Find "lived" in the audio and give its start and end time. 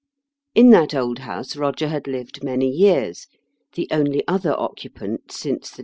2.07-2.43